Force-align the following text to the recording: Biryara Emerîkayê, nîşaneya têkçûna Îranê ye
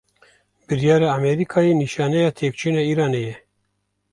Biryara 0.67 1.07
Emerîkayê, 1.17 1.73
nîşaneya 1.81 2.29
têkçûna 2.37 2.81
Îranê 2.91 3.21
ye 3.27 3.35